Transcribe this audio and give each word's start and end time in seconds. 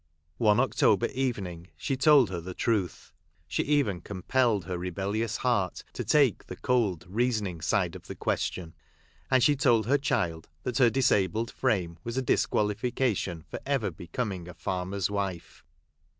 One 0.39 0.59
October 0.59 1.05
evening 1.13 1.67
she 1.77 1.95
told 1.95 2.31
her 2.31 2.41
the 2.41 2.55
truth. 2.55 3.13
She 3.47 3.61
even 3.61 4.01
compelled 4.01 4.65
her 4.65 4.75
rebel 4.75 5.11
lious 5.11 5.37
heart 5.37 5.83
to 5.93 6.03
take 6.03 6.43
the 6.47 6.55
cold, 6.55 7.05
reasoning 7.07 7.61
side 7.61 7.95
of 7.95 8.07
the 8.07 8.15
question; 8.15 8.73
and 9.29 9.43
she 9.43 9.55
told 9.55 9.85
her 9.85 9.99
child 9.99 10.49
that 10.63 10.79
her 10.79 10.89
disabled 10.89 11.51
frame 11.51 11.99
was 12.03 12.17
a 12.17 12.23
disqualification 12.23 13.43
for 13.47 13.59
ever 13.63 13.91
becoming 13.91 14.47
a 14.47 14.55
farmer's 14.55 15.11
wife. 15.11 15.63